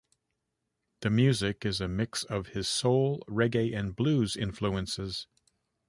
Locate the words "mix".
1.87-2.23